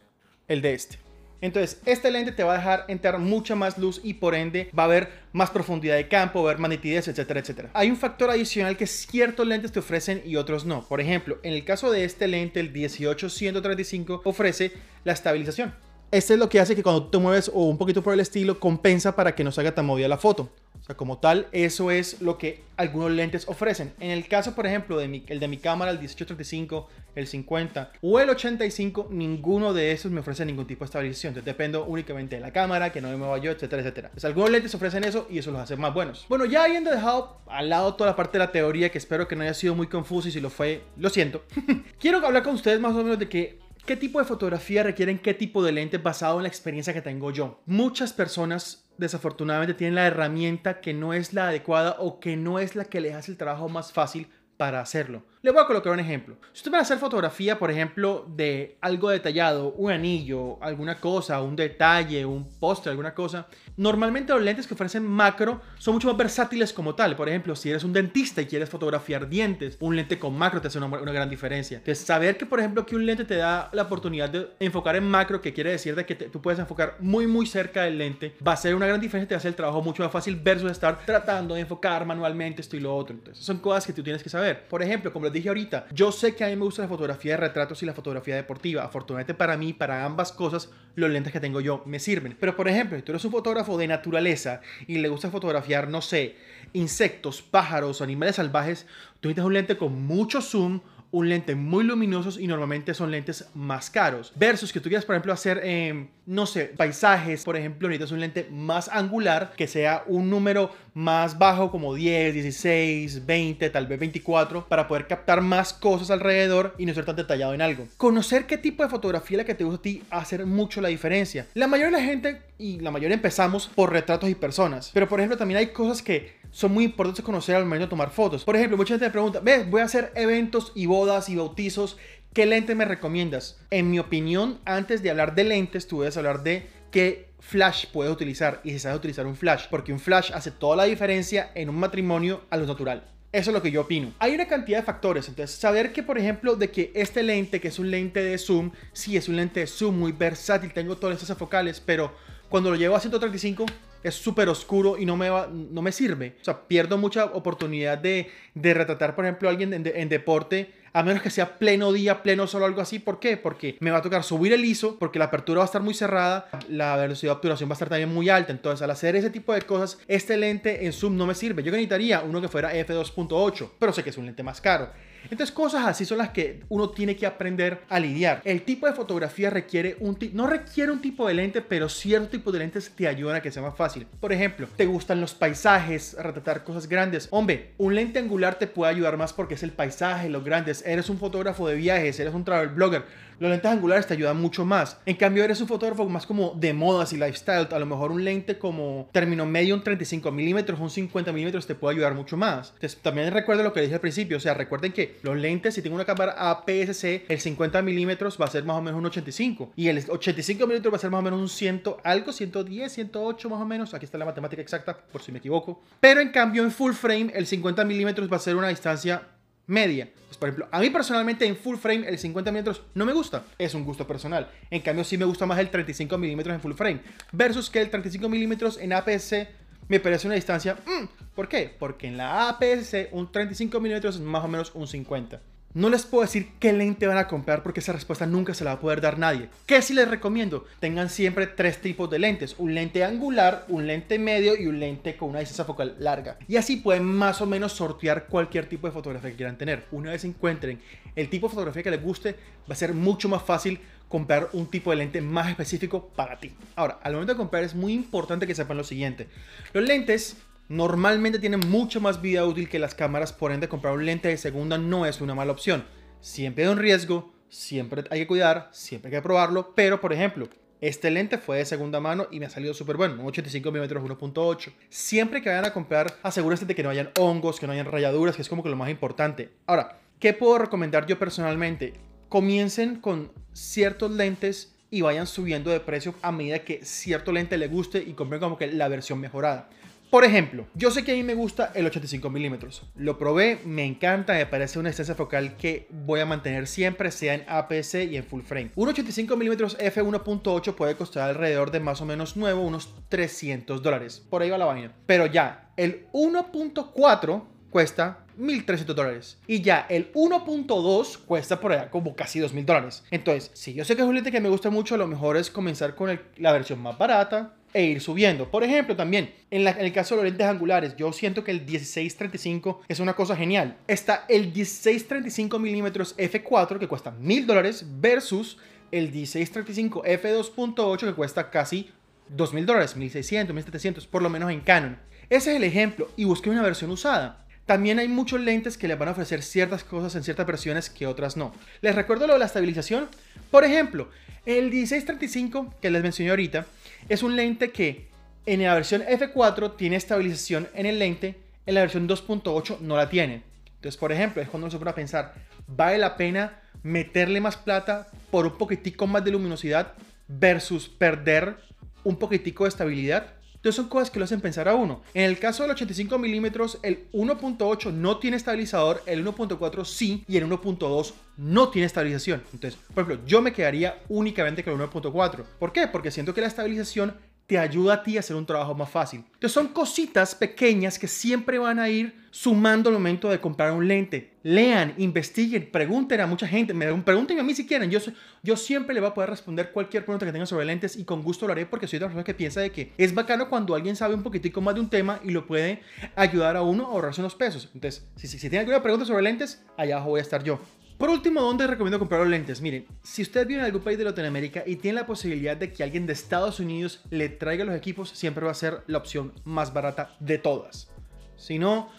el 0.48 0.62
de 0.62 0.74
este. 0.74 1.04
Entonces, 1.44 1.82
este 1.86 2.10
lente 2.10 2.32
te 2.32 2.44
va 2.46 2.54
a 2.54 2.58
dejar 2.58 2.86
entrar 2.88 3.20
mucha 3.20 3.54
más 3.54 3.78
luz 3.78 4.00
y 4.02 4.14
por 4.14 4.34
ende 4.34 4.70
va 4.78 4.84
a 4.84 4.86
haber 4.86 5.10
más 5.34 5.50
profundidad 5.50 5.98
de 5.98 6.08
campo, 6.08 6.42
va 6.42 6.50
a 6.50 6.52
haber 6.54 6.62
más 6.62 6.70
nitidez, 6.70 7.10
etcétera, 7.10 7.42
etcétera. 7.42 7.70
Hay 7.74 7.90
un 7.90 7.98
factor 7.98 8.30
adicional 8.30 8.78
que 8.78 8.88
ciertos 8.88 9.46
lentes 9.46 9.74
te 9.74 9.80
ofrecen 9.80 10.22
y 10.26 10.38
otros 10.38 10.64
no. 10.64 10.88
Por 10.88 11.02
ejemplo, 11.02 11.40
en 11.44 11.52
el 11.52 11.66
caso 11.66 11.92
de 11.92 12.06
este 12.06 12.30
lente, 12.30 12.62
el 12.62 12.72
18-135 12.72 14.22
ofrece 14.24 14.72
la 15.04 15.12
estabilización. 15.12 15.76
Este 16.14 16.36
es 16.36 16.40
lo 16.40 16.48
que 16.48 16.60
hace 16.60 16.76
que 16.76 16.84
cuando 16.84 17.06
tú 17.06 17.10
te 17.10 17.18
mueves 17.18 17.50
o 17.52 17.64
un 17.64 17.80
poquito 17.80 18.04
por 18.04 18.14
el 18.14 18.20
estilo, 18.20 18.60
compensa 18.60 19.16
para 19.16 19.34
que 19.34 19.44
no 19.44 19.52
salga 19.52 19.74
tan 19.74 19.88
movida 19.88 20.08
la 20.08 20.20
foto. 20.20 20.52
O 20.80 20.86
sea, 20.86 20.96
como 20.96 21.18
tal, 21.18 21.48
eso 21.52 21.90
es 21.90 22.22
lo 22.22 22.38
que 22.38 22.62
algunos 22.78 23.10
lentes 23.10 23.48
ofrecen. 23.48 23.94
En 24.00 24.12
el 24.12 24.28
caso, 24.28 24.54
por 24.54 24.68
ejemplo, 24.68 24.98
de 24.98 25.08
mi, 25.08 25.24
el 25.28 25.40
de 25.40 25.48
mi 25.48 25.58
cámara, 25.58 25.90
el 25.90 25.98
1835, 25.98 26.88
el 27.16 27.26
50 27.26 27.94
o 28.02 28.20
el 28.20 28.30
85, 28.30 29.08
ninguno 29.10 29.74
de 29.74 29.92
esos 29.92 30.12
me 30.12 30.20
ofrece 30.20 30.46
ningún 30.46 30.68
tipo 30.68 30.82
de 30.82 30.86
estabilización. 30.86 31.32
Entonces 31.32 31.46
dependo 31.46 31.86
únicamente 31.86 32.36
de 32.36 32.42
la 32.42 32.52
cámara, 32.52 32.92
que 32.92 33.02
no 33.02 33.10
me 33.10 33.18
mueva 33.18 33.40
yo, 33.40 33.50
etcétera, 33.50 33.82
etcétera. 33.82 34.10
Pues 34.12 34.24
algunos 34.26 34.52
lentes 34.52 34.76
ofrecen 34.76 35.04
eso 35.06 35.26
y 35.32 35.40
eso 35.40 35.50
los 35.50 35.62
hace 35.62 35.78
más 35.78 35.96
buenos. 35.96 36.26
Bueno, 36.30 36.46
ya 36.46 36.66
habiendo 36.66 36.92
dejado 36.92 37.40
al 37.48 37.70
lado 37.70 37.96
toda 37.96 38.12
la 38.12 38.16
parte 38.16 38.38
de 38.38 38.46
la 38.46 38.52
teoría, 38.52 38.92
que 38.92 39.00
espero 39.00 39.28
que 39.28 39.36
no 39.36 39.42
haya 39.42 39.56
sido 39.56 39.74
muy 39.74 39.88
confuso 39.88 40.28
y 40.28 40.32
si 40.32 40.42
lo 40.42 40.52
fue, 40.52 40.84
lo 40.98 41.10
siento. 41.10 41.44
Quiero 42.00 42.24
hablar 42.24 42.44
con 42.44 42.54
ustedes 42.54 42.80
más 42.80 42.94
o 42.94 42.98
menos 42.98 43.18
de 43.18 43.30
que 43.30 43.63
¿Qué 43.86 43.98
tipo 43.98 44.20
de 44.20 44.26
fotografía 44.26 44.82
requieren 44.82 45.20
qué 45.20 45.34
tipo 45.34 45.62
de 45.62 45.74
lente 45.74 45.98
basado 45.98 46.38
en 46.38 46.44
la 46.44 46.48
experiencia 46.48 46.94
que 46.94 47.02
tengo 47.02 47.32
yo? 47.32 47.62
Muchas 47.66 48.14
personas 48.14 48.90
desafortunadamente 48.98 49.74
tienen 49.74 49.96
la 49.96 50.08
herramienta 50.08 50.80
que 50.80 50.94
no 50.94 51.14
es 51.14 51.34
la 51.34 51.50
adecuada 51.50 51.98
o 52.00 52.22
que 52.22 52.38
no 52.38 52.60
es 52.60 52.78
la 52.78 52.86
que 52.86 53.02
les 53.02 53.14
hace 53.14 53.32
el 53.32 53.38
trabajo 53.38 53.68
más 53.68 53.92
fácil 53.92 54.30
para 54.64 54.80
hacerlo. 54.80 55.24
Le 55.42 55.52
voy 55.52 55.62
a 55.62 55.68
colocar 55.68 55.92
un 55.92 56.00
ejemplo. 56.00 56.38
Si 56.54 56.60
usted 56.60 56.72
va 56.72 56.78
a 56.78 56.84
hacer 56.84 56.98
fotografía, 56.98 57.60
por 57.60 57.70
ejemplo, 57.70 58.26
de 58.34 58.78
algo 58.80 59.10
detallado, 59.10 59.74
un 59.74 59.92
anillo, 59.92 60.58
alguna 60.64 61.02
cosa, 61.02 61.42
un 61.42 61.58
detalle, 61.58 62.26
un 62.26 62.50
póster, 62.62 62.92
alguna 62.92 63.14
cosa, 63.14 63.48
normalmente 63.76 64.32
los 64.32 64.42
lentes 64.42 64.66
que 64.66 64.74
ofrecen 64.74 65.06
macro 65.06 65.60
son 65.78 65.96
mucho 65.96 66.08
más 66.08 66.16
versátiles 66.16 66.72
como 66.72 66.96
tal. 66.96 67.18
Por 67.18 67.28
ejemplo, 67.28 67.58
si 67.58 67.70
eres 67.70 67.84
un 67.84 67.92
dentista 67.92 68.42
y 68.42 68.46
quieres 68.46 68.70
fotografiar 68.70 69.28
dientes, 69.28 69.76
un 69.82 69.98
lente 69.98 70.18
con 70.18 70.34
macro 70.34 70.62
te 70.62 70.70
hace 70.70 70.78
una, 70.78 70.88
gran 71.12 71.30
diferencia. 71.30 71.80
Entonces, 71.80 72.06
saber 72.06 72.38
que, 72.38 72.46
por 72.46 72.62
ejemplo, 72.62 72.86
que 72.86 72.96
un 72.96 73.06
lente 73.06 73.26
te 73.26 73.36
da 73.36 73.70
la 73.74 73.82
oportunidad 73.82 74.30
de 74.30 74.48
enfocar 74.62 74.96
en 74.96 75.04
macro, 75.04 75.42
que 75.42 75.52
quiere 75.52 75.72
decir 75.72 75.94
de 75.94 76.06
que 76.06 76.16
tú 76.16 76.42
puedes 76.42 76.58
enfocar 76.58 76.96
muy, 77.02 77.28
muy 77.28 77.48
cerca 77.48 77.84
del 77.84 77.98
lente, 77.98 78.34
va 78.48 78.54
a 78.54 78.58
ser 78.58 78.76
una 78.76 78.88
gran 78.88 79.02
diferencia, 79.02 79.28
te 79.28 79.36
hace 79.36 79.50
el 79.50 79.56
trabajo 79.56 79.82
mucho 79.82 80.04
más 80.04 80.12
fácil 80.14 80.38
versus 80.38 80.72
estar 80.72 81.06
tratando 81.06 81.54
de 81.54 81.60
enfocar 81.60 82.06
manualmente 82.06 82.62
esto 82.62 82.78
y 82.78 82.80
lo 82.80 82.96
otro. 82.96 83.14
Entonces, 83.14 83.44
son 83.44 83.58
cosas 83.58 83.86
que 83.86 83.92
tú 83.92 84.02
tienes 84.02 84.24
que 84.24 84.30
saber. 84.30 84.53
Por 84.58 84.82
ejemplo, 84.82 85.12
como 85.12 85.26
les 85.26 85.34
dije 85.34 85.50
ahorita, 85.50 85.88
yo 85.92 86.12
sé 86.12 86.36
que 86.36 86.44
a 86.44 86.48
mí 86.48 86.56
me 86.56 86.64
gusta 86.64 86.84
la 86.84 86.88
fotografía 86.88 87.34
de 87.34 87.38
retratos 87.38 87.82
y 87.84 87.86
la 87.86 87.94
fotografía 87.94 88.36
deportiva. 88.36 88.84
Afortunadamente 88.84 89.34
para 89.34 89.58
mí, 89.58 89.74
para 89.74 90.06
ambas 90.06 90.32
cosas, 90.32 90.70
los 90.96 91.10
lentes 91.10 91.34
que 91.34 91.40
tengo 91.40 91.62
yo 91.62 91.84
me 91.86 92.00
sirven. 92.00 92.38
Pero 92.40 92.56
por 92.56 92.68
ejemplo, 92.68 92.98
si 92.98 93.04
tú 93.04 93.12
eres 93.12 93.26
un 93.26 93.32
fotógrafo 93.32 93.78
de 93.78 93.88
naturaleza 93.88 94.62
y 94.88 94.98
le 94.98 95.10
gusta 95.10 95.30
fotografiar, 95.30 95.88
no 95.88 96.02
sé, 96.02 96.36
insectos, 96.74 97.42
pájaros, 97.42 98.02
animales 98.02 98.36
salvajes, 98.36 98.86
tú 99.20 99.30
necesitas 99.30 99.46
un 99.46 99.54
lente 99.54 99.78
con 99.78 100.02
mucho 100.06 100.42
zoom, 100.42 100.82
un 101.14 101.30
lente 101.30 101.54
muy 101.54 101.84
luminoso 101.84 102.40
y 102.40 102.48
normalmente 102.48 102.94
son 102.96 103.12
lentes 103.12 103.46
más 103.54 103.92
caros. 103.92 104.34
Versus 104.36 104.74
que 104.74 104.80
tú 104.80 104.90
quieras, 104.90 105.06
por 105.06 105.16
ejemplo, 105.16 105.32
hacer, 105.32 105.62
em, 105.64 106.08
no 106.26 106.48
sé, 106.48 106.66
paisajes, 106.66 107.44
por 107.44 107.56
ejemplo, 107.56 107.88
necesitas 107.88 108.12
un 108.12 108.20
lente 108.20 108.48
más 108.50 108.90
angular, 108.90 109.54
que 109.56 109.68
sea 109.68 110.04
un 110.08 110.32
número 110.32 110.72
más 110.96 111.38
bajo, 111.38 111.70
como 111.70 111.94
10, 111.94 112.34
16, 112.34 113.28
20, 113.28 113.70
tal 113.70 113.86
vez 113.86 114.00
24, 114.00 114.68
para 114.68 114.88
poder 114.88 115.06
captar 115.06 115.42
más 115.42 115.72
cosas 115.72 116.10
alrededor 116.10 116.74
y 116.80 116.88
no 116.88 116.94
ser 116.96 117.06
tan 117.06 117.16
detallado 117.16 117.54
en 117.54 117.62
algo. 117.62 117.88
Conocer 117.98 118.48
qué 118.48 118.58
tipo 118.58 118.82
de 118.82 118.90
fotografía 118.90 119.38
la 119.38 119.44
que 119.44 119.54
te 119.54 119.64
gusta 119.64 119.80
a 119.80 119.82
ti 119.84 120.04
hacer 120.10 120.48
mucho 120.48 120.82
la 120.82 120.90
diferencia. 120.90 121.46
La 121.54 121.68
mayoría 121.68 121.98
de 121.98 122.04
la 122.04 122.08
gente, 122.10 122.42
y 122.64 122.80
la 122.80 122.92
mayoría 122.92 123.16
empezamos 123.16 123.68
por 123.68 123.92
retratos 123.92 124.30
y 124.30 124.36
personas, 124.36 124.90
pero 124.94 125.10
por 125.10 125.20
ejemplo 125.20 125.38
también 125.38 125.58
hay 125.58 125.68
cosas 125.68 126.02
que 126.02 126.38
son 126.50 126.72
muy 126.72 126.86
importantes 126.86 127.26
conocer 127.26 127.58
al 127.58 127.66
momento 127.66 127.88
de 127.88 127.90
tomar 127.90 128.10
fotos. 128.10 128.46
Por 128.46 128.56
ejemplo, 128.56 128.78
mucha 128.78 128.94
gente 128.94 129.08
me 129.08 129.12
pregunta, 129.12 129.42
ves, 129.42 129.70
voy 129.70 129.82
a 129.82 129.84
hacer 129.84 130.14
eventos 130.16 130.72
y 130.74 130.86
bodas 130.86 131.28
y 131.28 131.36
bautizos, 131.36 131.98
¿qué 132.34 132.46
lente 132.46 132.74
me 132.74 132.86
recomiendas? 132.86 133.60
En 133.70 133.92
mi 133.92 134.00
opinión, 134.00 134.60
antes 134.64 135.04
de 135.04 135.10
hablar 135.10 135.36
de 135.36 135.44
lentes, 135.44 135.90
tú 135.90 136.00
debes 136.00 136.16
hablar 136.16 136.42
de 136.44 136.70
qué 136.90 137.32
flash 137.42 137.88
puedes 137.92 138.14
utilizar 138.14 138.62
y 138.64 138.70
si 138.70 138.80
sabes 138.80 138.98
utilizar 138.98 139.28
un 139.28 139.36
flash, 139.36 139.66
porque 139.70 139.92
un 139.92 140.00
flash 140.00 140.32
hace 140.34 140.52
toda 140.52 140.78
la 140.78 140.86
diferencia 140.86 141.52
en 141.56 141.68
un 141.68 141.76
matrimonio 141.76 142.46
a 142.50 142.56
lo 142.56 142.66
natural. 142.66 143.10
Eso 143.34 143.50
es 143.50 143.56
lo 143.56 143.62
que 143.62 143.72
yo 143.72 143.82
opino. 143.82 144.14
Hay 144.20 144.36
una 144.36 144.48
cantidad 144.48 144.78
de 144.78 144.86
factores, 144.86 145.28
entonces 145.28 145.60
saber 145.60 145.92
que 145.92 146.04
por 146.04 146.18
ejemplo 146.18 146.56
de 146.56 146.70
que 146.70 146.92
este 146.96 147.24
lente, 147.24 147.60
que 147.60 147.70
es 147.70 147.80
un 147.80 147.92
lente 147.92 148.24
de 148.24 148.38
zoom, 148.38 148.72
sí 148.94 149.18
es 149.18 149.28
un 149.28 149.36
lente 149.36 149.60
de 149.60 149.68
zoom 149.68 149.98
muy 149.98 150.14
versátil, 150.14 150.72
tengo 150.72 150.96
todas 150.96 151.22
estas 151.22 151.38
focales, 151.38 151.82
pero 151.82 152.14
cuando 152.54 152.70
lo 152.70 152.76
llevo 152.76 152.96
a 152.96 153.00
135 153.00 153.66
es 154.04 154.14
súper 154.14 154.48
oscuro 154.48 155.00
y 155.00 155.08
no 155.08 155.18
me, 155.18 155.28
va, 155.28 155.50
no 155.52 155.82
me 155.82 155.92
sirve. 155.92 156.36
O 156.40 156.44
sea, 156.44 156.68
pierdo 156.68 157.00
mucha 157.00 157.26
oportunidad 157.26 157.98
de, 157.98 158.30
de 158.54 158.74
retratar, 158.76 159.16
por 159.16 159.26
ejemplo, 159.26 159.50
a 159.50 159.52
alguien 159.52 159.74
en, 159.74 159.92
en, 159.92 160.08
deporte, 160.08 160.72
a 160.94 161.02
menos 161.02 161.24
que 161.24 161.32
sea 161.32 161.58
pleno 161.58 161.92
día, 161.92 162.22
pleno 162.22 162.46
solo, 162.46 162.66
algo 162.66 162.80
así. 162.80 163.00
¿Por 163.00 163.20
qué? 163.20 163.38
Porque 163.38 163.76
me 163.80 163.90
va 163.90 163.98
a 163.98 164.02
tocar 164.04 164.24
subir 164.24 164.54
el 164.54 164.64
ISO, 164.66 165.00
porque 165.00 165.18
la 165.18 165.26
apertura 165.26 165.58
va 165.58 165.64
a 165.64 165.66
estar 165.66 165.82
muy 165.82 165.96
cerrada, 165.96 166.48
la 166.70 166.96
velocidad 166.96 167.32
de 167.32 167.38
obturación 167.38 167.70
va 167.72 167.74
a 167.74 167.78
estar 167.78 167.90
también 167.90 168.14
muy 168.14 168.30
alta. 168.30 168.52
Entonces, 168.52 168.84
al 168.84 168.92
hacer 168.92 169.16
ese 169.16 169.32
tipo 169.32 169.52
de 169.52 169.64
cosas, 169.64 169.98
este 170.08 170.38
lente 170.38 170.86
en 170.86 170.94
zoom 170.94 171.18
no 171.18 171.26
me 171.26 171.34
sirve. 171.34 171.64
Yo 171.64 171.72
necesitaría 171.72 172.22
uno 172.22 172.40
que 172.40 172.50
fuera 172.50 172.72
f2.8, 172.72 173.68
pero 173.80 173.92
sé 173.94 174.04
que 174.04 174.12
es 174.12 174.18
un 174.20 174.28
lente 174.28 174.44
más 174.44 174.62
caro. 174.62 174.92
Entonces 175.24 175.52
cosas 175.52 175.86
así 175.86 176.06
son 176.06 176.18
las 176.18 176.30
que 176.30 176.62
uno 176.70 176.90
tiene 176.90 177.16
que 177.16 177.26
aprender 177.26 177.82
a 177.90 178.00
lidiar. 178.00 178.42
El 178.44 178.64
tipo 178.64 178.88
de 178.88 178.94
fotografía 178.94 179.50
requiere 179.50 179.98
un 180.00 180.18
no 180.34 180.48
requiere 180.48 180.92
un 180.92 181.02
tipo 181.02 181.28
de 181.28 181.34
lente, 181.34 181.62
pero 181.62 181.90
cierto 181.90 182.30
tipo 182.30 182.52
de 182.52 182.60
lentes 182.60 182.92
te 182.96 183.08
ayudan 183.08 183.38
a 183.38 183.42
que 183.42 183.52
sea 183.52 183.62
más 183.62 183.76
fácil. 183.76 184.08
Por 184.20 184.32
ejemplo, 184.32 184.68
te 184.76 184.86
gustan 184.86 185.20
los 185.20 185.34
paisajes, 185.34 186.16
retratar 186.20 186.64
cosas 186.64 186.88
grandes. 186.88 187.28
Hombre, 187.32 187.72
un 187.78 187.96
lente 187.96 188.20
angular 188.20 188.56
te 188.56 188.68
puede 188.68 188.92
ayudar 188.92 189.18
más 189.18 189.34
porque 189.34 189.56
es 189.56 189.64
el 189.64 189.72
paisaje, 189.72 190.30
los 190.30 190.44
grandes. 190.44 190.84
Eres 190.86 191.10
un 191.10 191.18
fotógrafo 191.18 191.68
de 191.68 191.76
viajes, 191.76 192.20
eres 192.20 192.34
un 192.34 192.46
travel 192.46 192.70
blogger 192.70 193.04
los 193.44 193.50
lentes 193.50 193.72
angulares 193.72 194.08
te 194.08 194.14
ayudan 194.14 194.38
mucho 194.38 194.64
más. 194.66 194.98
En 195.06 195.16
cambio, 195.16 195.44
eres 195.44 195.60
un 195.60 195.68
fotógrafo 195.68 196.08
más 196.08 196.26
como 196.26 196.54
de 196.56 196.74
modas 196.74 197.14
y 197.14 197.18
lifestyle. 197.18 197.68
A 197.72 197.80
lo 197.80 197.86
mejor 197.86 198.12
un 198.12 198.24
lente 198.24 198.58
como 198.58 199.10
término 199.12 199.46
medio, 199.46 199.76
un 199.76 199.84
35 199.84 200.32
milímetros, 200.32 200.80
un 200.80 200.90
50 200.90 201.32
milímetros 201.32 201.68
te 201.68 201.76
puede 201.76 201.96
ayudar 201.96 202.14
mucho 202.14 202.38
más. 202.38 202.72
Entonces, 202.76 203.00
también 203.02 203.32
recuerden 203.32 203.66
lo 203.66 203.74
que 203.74 203.82
dije 203.82 203.96
al 203.96 204.00
principio. 204.00 204.38
O 204.38 204.40
sea, 204.40 204.54
recuerden 204.54 204.94
que 204.94 205.13
los 205.22 205.38
lentes, 205.38 205.74
si 205.76 205.82
tengo 205.82 205.96
una 205.96 206.06
cámara 206.06 206.36
APS-C, 206.52 207.26
el 207.28 207.40
50 207.40 207.82
milímetros 207.82 208.38
va 208.40 208.46
a 208.46 208.50
ser 208.50 208.64
más 208.64 208.78
o 208.78 208.82
menos 208.82 209.00
un 209.00 209.06
85. 209.06 209.74
Y 209.76 209.88
el 209.88 210.04
85 210.10 210.66
milímetros 210.66 210.94
va 210.94 210.98
a 210.98 211.00
ser 211.00 211.12
más 211.12 211.20
o 211.20 211.24
menos 211.24 211.40
un 211.40 211.50
100, 211.50 211.84
algo, 212.04 212.32
110, 212.32 212.92
108 212.92 213.50
más 213.50 213.62
o 213.62 213.66
menos. 213.66 213.94
Aquí 213.94 214.06
está 214.06 214.18
la 214.18 214.26
matemática 214.26 214.62
exacta, 214.62 214.98
por 214.98 215.22
si 215.22 215.32
me 215.32 215.40
equivoco. 215.40 215.82
Pero 216.00 216.22
en 216.22 216.30
cambio, 216.30 216.64
en 216.64 216.72
full 216.72 216.94
frame, 216.94 217.32
el 217.34 217.46
50 217.46 217.86
milímetros 217.86 218.32
va 218.32 218.38
a 218.38 218.40
ser 218.40 218.56
una 218.56 218.70
distancia 218.70 219.28
media. 219.68 220.10
Pues, 220.28 220.38
por 220.38 220.50
ejemplo, 220.50 220.68
a 220.72 220.80
mí 220.80 220.90
personalmente 220.90 221.46
en 221.46 221.56
full 221.56 221.78
frame 221.78 222.08
el 222.08 222.18
50 222.18 222.52
milímetros 222.52 222.82
no 222.96 223.06
me 223.06 223.14
gusta. 223.14 223.44
Es 223.58 223.74
un 223.74 223.86
gusto 223.86 224.08
personal. 224.08 224.50
En 224.70 224.82
cambio, 224.82 225.04
sí 225.04 225.18
me 225.18 225.26
gusta 225.26 225.46
más 225.46 225.60
el 225.60 225.70
35 225.70 226.18
milímetros 226.18 226.56
en 226.56 226.62
full 226.62 226.74
frame. 226.74 227.02
Versus 227.32 227.70
que 227.70 227.82
el 227.82 227.90
35 227.90 228.28
milímetros 228.30 228.78
en 228.78 228.94
APS-C 228.94 229.63
me 229.94 230.00
parece 230.00 230.26
una 230.26 230.36
distancia... 230.36 230.76
Mm, 230.88 231.06
¿Por 231.36 231.48
qué? 231.48 231.72
Porque 231.78 232.08
en 232.08 232.18
la 232.18 232.50
APS-C 232.50 233.10
un 233.12 233.32
35 233.32 233.80
milímetros 233.80 234.16
es 234.16 234.22
más 234.22 234.44
o 234.44 234.48
menos 234.48 234.72
un 234.74 234.88
50. 234.88 235.40
No 235.76 235.90
les 235.90 236.06
puedo 236.06 236.22
decir 236.22 236.52
qué 236.60 236.72
lente 236.72 237.08
van 237.08 237.18
a 237.18 237.28
comprar 237.28 237.64
porque 237.64 237.80
esa 237.80 237.94
respuesta 237.94 238.28
nunca 238.28 238.54
se 238.54 238.64
la 238.64 238.76
va 238.76 238.78
a 238.78 238.80
poder 238.80 239.02
dar 239.02 239.18
nadie. 239.18 239.50
¿Qué 239.66 239.82
sí 239.82 239.96
les 239.96 240.08
recomiendo? 240.08 240.66
Tengan 240.80 241.10
siempre 241.10 241.48
tres 241.48 241.82
tipos 241.82 242.08
de 242.12 242.20
lentes. 242.20 242.54
Un 242.60 242.76
lente 242.76 243.04
angular, 243.04 243.66
un 243.70 243.88
lente 243.88 244.20
medio 244.20 244.56
y 244.56 244.68
un 244.68 244.80
lente 244.80 245.18
con 245.18 245.30
una 245.30 245.40
distancia 245.40 245.66
focal 245.66 245.96
larga. 245.98 246.38
Y 246.48 246.58
así 246.58 246.76
pueden 246.76 247.06
más 247.06 247.42
o 247.42 247.48
menos 247.48 247.72
sortear 247.72 248.28
cualquier 248.28 248.70
tipo 248.70 248.86
de 248.86 248.94
fotografía 248.94 249.32
que 249.32 249.36
quieran 249.36 249.58
tener. 249.58 249.86
Una 249.92 250.12
vez 250.12 250.24
encuentren 250.26 250.80
el 251.16 251.28
tipo 251.32 251.48
de 251.48 251.56
fotografía 251.56 251.82
que 251.82 251.92
les 251.92 252.04
guste, 252.04 252.36
va 252.70 252.74
a 252.74 252.76
ser 252.76 252.94
mucho 252.94 253.28
más 253.28 253.42
fácil 253.42 253.80
comprar 254.08 254.50
un 254.54 254.68
tipo 254.68 254.92
de 254.92 254.98
lente 254.98 255.22
más 255.22 255.50
específico 255.50 256.10
para 256.16 256.40
ti. 256.40 256.54
Ahora, 256.76 257.00
al 257.02 257.14
momento 257.14 257.34
de 257.34 257.38
comprar 257.38 257.64
es 257.64 257.74
muy 257.74 257.94
importante 257.94 258.46
que 258.46 258.54
sepan 258.54 258.78
lo 258.78 258.84
siguiente. 258.84 259.28
Los 259.74 259.84
lentes 259.84 260.38
normalmente 260.70 261.40
tienen 261.40 261.60
mucho 261.70 262.02
más 262.02 262.22
vida 262.22 262.46
útil 262.46 262.70
que 262.70 262.80
las 262.80 262.96
cámaras, 262.96 263.34
por 263.34 263.52
ende 263.52 263.68
comprar 263.68 263.94
un 263.94 264.06
lente 264.06 264.30
de 264.30 264.38
segunda 264.38 264.78
no 264.78 265.06
es 265.06 265.22
una 265.22 265.36
mala 265.36 265.52
opción. 265.52 265.86
siempre 266.22 266.66
hay 266.66 266.72
un 266.72 266.78
riesgo, 266.78 267.34
siempre 267.50 268.04
hay 268.10 268.22
que 268.22 268.28
cuidar, 268.28 268.70
siempre 268.72 269.10
hay 269.10 269.18
que 269.18 269.22
probarlo, 269.22 269.74
pero 269.76 270.00
por 270.00 270.14
ejemplo, 270.14 270.48
este 270.84 271.12
lente 271.12 271.38
fue 271.38 271.58
de 271.58 271.66
segunda 271.66 272.00
mano 272.00 272.28
y 272.30 272.40
me 272.40 272.46
ha 272.46 272.50
salido 272.50 272.74
súper 272.74 272.98
bueno, 272.98 273.16
un 273.22 273.28
85 273.28 273.72
mm 273.72 273.78
1.8. 273.78 274.74
Siempre 274.90 275.42
que 275.42 275.48
vayan 275.48 275.64
a 275.64 275.72
comprar, 275.72 276.18
asegúrense 276.24 276.66
de 276.66 276.76
que 276.76 276.84
no 276.84 276.90
hayan 276.90 277.10
hongos, 277.18 277.60
que 277.60 277.68
no 277.68 277.72
hayan 277.72 277.86
rayaduras, 277.86 278.36
que 278.36 278.42
es 278.42 278.50
como 278.50 278.64
que 278.64 278.70
lo 278.70 278.76
más 278.76 278.90
importante. 278.90 279.52
Ahora, 279.66 280.00
¿qué 280.20 280.34
puedo 280.34 280.58
recomendar 280.58 281.06
yo 281.06 281.18
personalmente? 281.18 281.94
Comiencen 282.28 283.00
con 283.00 283.32
ciertos 283.54 284.12
lentes 284.12 284.76
y 284.92 285.02
vayan 285.02 285.26
subiendo 285.26 285.72
de 285.72 285.80
precio 285.80 286.16
a 286.22 286.34
medida 286.34 286.60
que 286.60 286.84
cierto 286.84 287.32
lente 287.32 287.58
le 287.58 287.68
guste 287.68 288.00
y 288.00 288.14
compren 288.14 288.42
como 288.42 288.58
que 288.58 288.68
la 288.68 288.90
versión 288.90 289.20
mejorada. 289.20 289.70
Por 290.14 290.26
ejemplo, 290.26 290.68
yo 290.76 290.92
sé 290.92 291.04
que 291.04 291.12
a 291.12 291.16
mí 291.16 291.24
me 291.24 291.34
gusta 291.34 291.72
el 291.74 291.88
85 291.88 292.30
milímetros. 292.30 292.84
Lo 292.94 293.18
probé, 293.18 293.62
me 293.66 293.84
encanta, 293.84 294.34
me 294.34 294.46
parece 294.46 294.78
una 294.78 294.90
extensa 294.90 295.16
focal 295.16 295.58
que 295.58 295.88
voy 295.90 296.20
a 296.20 296.26
mantener 296.28 296.68
siempre, 296.68 297.10
sea 297.10 297.34
en 297.34 297.44
APS 297.48 297.96
y 297.96 298.16
en 298.16 298.24
full 298.24 298.44
frame. 298.44 298.70
Un 298.76 298.90
85 298.90 299.36
milímetros 299.36 299.76
f1.8 299.80 300.76
puede 300.76 300.96
costar 300.96 301.32
alrededor 301.32 301.72
de 301.72 301.80
más 301.80 302.00
o 302.00 302.06
menos 302.06 302.38
nuevo, 302.38 302.62
unos 302.62 302.94
300 303.10 303.82
dólares. 303.82 304.24
Por 304.30 304.44
ahí 304.44 304.52
va 304.52 304.60
la 304.60 304.66
vaina. 304.66 304.94
Pero 305.08 305.26
ya, 305.26 305.72
el 305.78 306.06
1.4 306.12 307.44
cuesta 307.72 308.24
1.300 308.38 308.86
dólares. 308.94 309.40
Y 309.48 309.62
ya 309.62 309.88
el 309.90 310.14
1.2 310.14 311.18
cuesta 311.26 311.60
por 311.60 311.72
allá 311.72 311.90
como 311.90 312.16
casi 312.16 312.40
2.000 312.40 312.66
dólares. 312.66 313.04
Entonces, 313.10 313.50
si 313.56 313.74
yo 313.74 313.84
sé 313.84 313.96
que 313.96 314.04
es 314.04 314.08
un 314.08 314.14
lente 314.14 314.32
que 314.32 314.42
me 314.42 314.50
gusta 314.50 314.70
mucho, 314.70 314.96
lo 314.96 315.08
mejor 315.08 315.38
es 315.38 315.50
comenzar 315.50 315.96
con 315.96 316.22
la 316.38 316.52
versión 316.52 316.84
más 316.84 317.00
barata, 317.00 317.56
e 317.74 317.84
ir 317.84 318.02
subiendo. 318.02 318.50
Por 318.50 318.64
ejemplo, 318.64 318.96
también 318.96 319.34
en, 319.52 319.68
el 319.68 319.94
caso 319.94 320.16
de 320.16 320.24
los 320.24 320.32
lentes 320.32 320.48
angulares, 320.48 320.96
yo 320.96 321.12
siento 321.12 321.44
que 321.44 321.52
el 321.52 321.62
1635 321.62 322.82
es 322.88 323.00
una 323.00 323.14
cosa 323.14 323.36
genial. 323.36 323.78
Está 323.88 324.26
el 324.30 324.46
1635 324.46 325.60
milímetros 325.60 326.16
f4 326.18 326.80
que 326.80 326.88
cuesta 326.88 327.12
mil 327.12 327.48
dólares 327.48 327.86
versus 328.00 328.58
el 328.92 329.06
1635 329.12 330.04
f2.8 330.04 331.00
que 331.00 331.14
cuesta 331.14 331.50
casi 331.50 331.90
2000 332.30 332.66
dólares, 332.66 332.96
1600, 332.96 333.54
1700, 333.54 334.08
por 334.08 334.22
lo 334.22 334.30
menos 334.30 334.52
en 334.52 334.62
Canon. 334.62 334.98
Ese 335.30 335.52
es 335.52 335.58
el 335.58 335.64
ejemplo 335.64 336.10
y 336.16 336.26
busqué 336.26 336.50
una 336.50 336.62
versión 336.62 336.92
usada. 336.92 337.46
También 337.66 337.98
hay 337.98 338.10
muchos 338.10 338.42
lentes 338.42 338.78
que 338.78 338.90
les 338.90 339.00
van 339.00 339.08
a 339.08 339.12
ofrecer 339.12 339.42
ciertas 339.42 339.86
cosas 339.86 340.16
en 340.16 340.24
ciertas 340.24 340.46
versiones 340.46 340.90
que 340.90 341.08
otras 341.08 341.38
no. 341.38 341.54
Les 341.82 341.96
recuerdo 341.96 342.28
lo 342.28 342.34
de 342.34 342.40
la 342.40 342.46
estabilización. 342.46 343.08
Por 343.50 343.64
ejemplo, 343.64 344.10
el 344.46 344.70
1635 344.70 345.74
que 345.82 345.90
les 345.90 346.04
mencioné 346.04 346.32
ahorita 346.32 346.66
es 347.10 347.24
un 347.24 347.36
lente 347.36 347.72
que 347.72 348.08
en 348.46 348.64
la 348.64 348.74
versión 348.74 349.02
F4 349.04 349.76
tiene 349.78 349.96
estabilización 349.96 350.68
en 350.74 350.86
el 350.86 351.00
lente, 351.00 351.36
en 351.66 351.76
la 351.76 351.82
versión 351.82 352.08
2.8 352.08 352.80
no 352.80 352.98
la 352.98 353.10
tiene. 353.10 353.44
Entonces, 353.76 353.98
por 353.98 354.12
ejemplo, 354.12 354.42
es 354.42 354.50
cuando 354.50 354.70
pone 354.70 354.92
a 354.92 354.96
pensar, 354.96 355.34
¿vale 355.68 355.98
la 355.98 356.16
pena 356.18 356.62
meterle 356.84 357.42
más 357.42 357.58
plata 357.58 358.08
por 358.32 358.46
un 358.46 358.58
poquitico 358.58 359.08
más 359.08 359.24
de 359.24 359.32
luminosidad 359.32 359.94
versus 360.28 360.90
perder 360.90 361.58
un 362.04 362.18
poquitico 362.18 362.64
de 362.64 362.70
estabilidad? 362.70 363.34
Entonces 363.64 363.78
son 363.78 363.88
cosas 363.88 364.12
que 364.12 364.20
lo 364.20 364.26
hacen 364.26 364.42
pensar 364.42 364.68
a 364.68 364.76
uno. 364.76 365.04
En 365.14 365.24
el 365.24 365.40
caso 365.40 365.64
del 365.64 365.72
85 365.72 366.20
milímetros, 366.20 366.80
el 366.84 367.10
1.8 367.14 367.94
no 367.94 368.18
tiene 368.18 368.36
estabilizador, 368.36 369.02
el 369.06 369.26
1.4 369.26 369.86
sí 369.86 370.26
y 370.28 370.36
el 370.36 370.50
1.2 370.50 371.14
no 371.38 371.70
tiene 371.70 371.86
estabilización. 371.86 372.44
Entonces, 372.52 372.78
por 372.94 373.06
ejemplo, 373.06 373.26
yo 373.26 373.42
me 373.42 373.54
quedaría 373.54 374.04
únicamente 374.10 374.66
con 374.66 374.74
el 374.74 374.90
1.4. 374.90 375.46
¿Por 375.60 375.72
qué? 375.72 375.88
Porque 375.88 376.12
siento 376.12 376.34
que 376.34 376.42
la 376.42 376.48
estabilización 376.48 377.16
te 377.48 377.58
ayuda 377.58 377.96
a 377.96 378.04
ti 378.04 378.18
a 378.18 378.22
hacer 378.22 378.36
un 378.36 378.46
trabajo 378.46 378.74
más 378.74 378.90
fácil. 378.90 379.24
Entonces 379.34 379.52
son 379.52 379.68
cositas 379.68 380.34
pequeñas 380.34 380.98
que 380.98 381.08
siempre 381.08 381.60
van 381.60 381.80
a 381.80 381.90
ir 381.90 382.24
sumando 382.32 382.90
al 382.90 382.96
momento 382.96 383.30
de 383.30 383.40
comprar 383.40 383.72
un 383.74 383.88
lente. 383.88 384.32
Lean, 384.44 384.96
investiguen, 384.98 385.70
pregunten 385.72 386.22
a 386.22 386.26
mucha 386.26 386.48
gente, 386.48 386.74
me 386.74 386.92
pregunten 387.02 387.40
a 387.40 387.44
mí 387.44 387.54
si 387.54 387.68
quieren. 387.68 387.92
Yo, 387.92 388.00
yo 388.42 388.58
siempre 388.58 388.96
le 388.96 389.02
voy 389.02 389.10
a 389.10 389.14
poder 389.14 389.30
responder 389.30 389.72
cualquier 389.72 390.04
pregunta 390.04 390.26
que 390.26 390.32
tengan 390.32 390.48
sobre 390.48 390.66
lentes 390.66 390.96
y 390.96 391.04
con 391.04 391.22
gusto 391.22 391.46
lo 391.46 391.54
haré 391.54 391.66
porque 391.66 391.88
soy 391.88 392.00
de 392.00 392.06
la 392.06 392.08
persona 392.08 392.24
que 392.24 392.34
piensa 392.34 392.62
de 392.62 392.72
que 392.72 392.92
es 392.98 393.14
bacano 393.14 393.50
cuando 393.50 393.76
alguien 393.76 393.96
sabe 393.96 394.16
un 394.16 394.24
poquitico 394.24 394.62
más 394.62 394.76
de 394.76 394.82
un 394.82 394.90
tema 394.90 395.20
y 395.24 395.32
lo 395.32 395.46
puede 395.46 395.82
ayudar 396.16 396.56
a 396.56 396.62
uno 396.62 396.88
a 396.88 396.92
ahorrarse 396.92 397.22
unos 397.22 397.36
pesos. 397.36 397.70
Entonces, 397.74 398.06
si, 398.16 398.28
si, 398.28 398.40
si 398.40 398.50
tienen 398.50 398.62
alguna 398.62 398.82
pregunta 398.82 399.06
sobre 399.06 399.22
lentes, 399.22 399.62
allá 399.78 399.96
abajo 399.96 400.12
voy 400.12 400.20
a 400.20 400.24
estar 400.24 400.44
yo. 400.44 400.60
Por 401.04 401.10
último, 401.10 401.42
¿dónde 401.42 401.68
recomiendo 401.68 402.00
comprar 402.00 402.22
los 402.22 402.30
lentes? 402.30 402.62
Miren, 402.62 402.86
si 403.04 403.24
usted 403.24 403.46
vive 403.46 403.60
en 403.60 403.66
algún 403.66 403.82
país 403.82 403.98
de 403.98 404.06
Latinoamérica 404.06 404.64
y 404.66 404.78
tiene 404.78 405.02
la 405.02 405.06
posibilidad 405.06 405.58
de 405.58 405.74
que 405.74 405.84
alguien 405.84 406.06
de 406.06 406.14
Estados 406.14 406.62
Unidos 406.62 407.02
le 407.10 407.28
traiga 407.28 407.66
los 407.66 407.76
equipos, 407.76 408.12
siempre 408.12 408.46
va 408.46 408.52
a 408.52 408.54
ser 408.54 408.84
la 408.88 409.00
opción 409.00 409.34
más 409.44 409.74
barata 409.74 410.16
de 410.22 410.38
todas. 410.38 410.90
Si 411.36 411.60
no, 411.60 411.90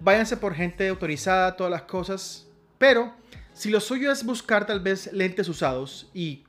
váyanse 0.00 0.38
por 0.38 0.54
gente 0.54 0.88
autorizada, 0.88 1.54
todas 1.54 1.70
las 1.70 1.82
cosas. 1.82 2.48
Pero 2.78 3.12
si 3.52 3.68
lo 3.68 3.78
suyo 3.78 4.10
es 4.10 4.24
buscar 4.24 4.64
tal 4.66 4.80
vez 4.80 5.12
lentes 5.12 5.50
usados 5.50 6.08
y 6.14 6.44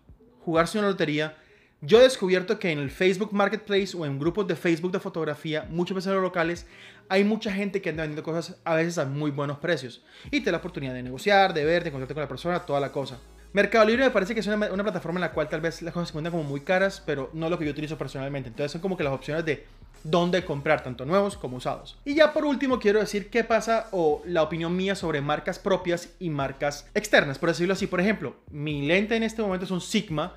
jugarse 0.46 0.80
una 0.80 0.88
lotería, 0.88 1.36
yo 1.82 2.00
he 2.00 2.04
descubierto 2.04 2.58
que 2.58 2.72
en 2.72 2.80
el 2.80 2.90
Facebook 2.90 3.34
Marketplace 3.34 3.98
o 3.98 4.06
en 4.06 4.18
grupos 4.18 4.48
de 4.48 4.56
Facebook 4.56 4.94
de 4.94 5.02
fotografía, 5.02 5.68
muchos 5.70 5.94
veces 5.94 6.14
locales, 6.14 6.68
hay 7.10 7.24
mucha 7.24 7.52
gente 7.52 7.82
que 7.82 7.90
anda 7.90 8.04
vendiendo 8.04 8.24
cosas 8.24 8.58
a 8.64 8.76
veces 8.76 8.98
a 8.98 9.06
muy 9.06 9.32
buenos 9.32 9.60
precios. 9.60 10.04
Y 10.32 10.40
te 10.40 10.46
da 10.46 10.54
la 10.54 10.58
oportunidad 10.60 10.94
de 10.94 11.04
negociar, 11.04 11.54
de 11.54 11.66
ver, 11.66 11.84
de 11.84 11.90
encontrarte 11.90 12.14
con 12.14 12.22
la 12.22 12.28
persona, 12.28 12.60
toda 12.66 12.80
la 12.80 12.92
cosa. 12.92 13.20
Mercado 13.54 13.86
Libre 13.86 14.06
me 14.06 14.12
parece 14.12 14.34
que 14.34 14.42
es 14.42 14.48
una, 14.48 14.68
plataforma 14.68 15.20
en 15.20 15.22
la 15.22 15.32
cual 15.32 15.50
tal 15.50 15.62
vez 15.62 15.82
las 15.82 15.94
cosas 15.94 16.10
se 16.10 16.12
encuentran 16.12 16.32
como 16.32 16.44
muy 16.44 16.62
caras, 16.62 17.02
pero 17.06 17.30
no 17.34 17.50
lo 17.50 17.58
que 17.58 17.66
yo 17.66 17.72
utilizo 17.72 17.98
personalmente. 17.98 18.50
Entonces 18.50 18.72
son 18.72 18.82
como 18.82 18.98
que 18.98 19.04
las 19.04 19.14
opciones 19.14 19.46
de 19.46 19.66
dónde 20.04 20.46
comprar, 20.46 20.84
tanto 20.84 21.06
nuevos 21.06 21.38
como 21.38 21.58
usados. 21.58 21.98
Y 22.06 22.16
ya 22.16 22.34
por 22.34 22.46
último 22.46 22.80
quiero 22.80 23.00
decir 23.00 23.30
qué 23.30 23.44
pasa 23.44 23.88
o 23.92 24.22
la 24.26 24.44
opinión 24.44 24.76
mía 24.76 24.96
sobre 24.96 25.22
marcas 25.22 25.60
propias 25.60 26.10
y 26.20 26.30
marcas 26.30 26.90
externas. 26.94 27.40
Por 27.40 27.50
decirlo 27.50 27.74
así, 27.74 27.88
por 27.88 28.00
ejemplo, 28.00 28.36
mi 28.52 28.86
lente 28.86 29.16
en 29.16 29.24
este 29.24 29.42
momento 29.42 29.66
es 29.66 29.72
un 29.72 29.82
Sigma 29.82 30.36